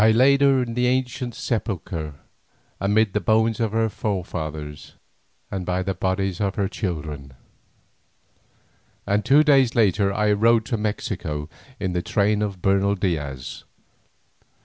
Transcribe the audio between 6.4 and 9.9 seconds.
of her children, and two days